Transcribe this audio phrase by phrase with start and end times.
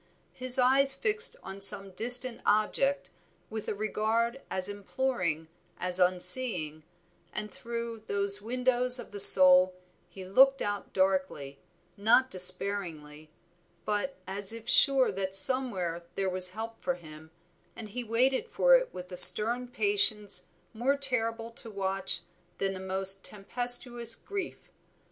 [0.33, 3.11] His eyes fixed on some distant object
[3.51, 6.81] with a regard as imploring as unseeing,
[7.31, 9.75] and through those windows of the soul
[10.09, 11.59] he looked out darkly,
[11.97, 13.29] not despairingly;
[13.85, 17.29] but as if sure that somewhere there was help for him,
[17.75, 22.21] and he waited for it with a stern patience more terrible to watch
[22.57, 24.71] than the most tempestuous grief.